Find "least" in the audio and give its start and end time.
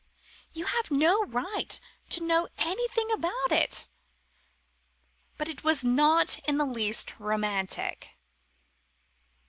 6.65-7.19